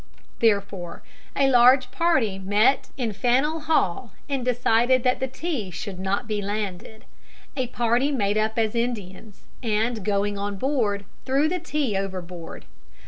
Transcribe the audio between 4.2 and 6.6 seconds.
and decided that the tea should not be